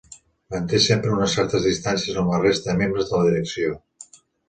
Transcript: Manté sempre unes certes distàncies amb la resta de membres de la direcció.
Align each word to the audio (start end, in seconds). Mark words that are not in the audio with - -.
Manté 0.55 0.79
sempre 0.85 1.11
unes 1.17 1.35
certes 1.39 1.69
distàncies 1.71 2.19
amb 2.25 2.35
la 2.35 2.43
resta 2.47 2.73
de 2.73 2.79
membres 2.83 3.11
de 3.15 3.19
la 3.23 3.33
direcció. 3.33 3.81